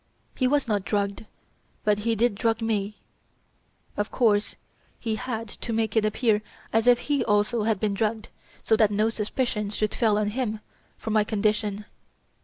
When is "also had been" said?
7.23-7.93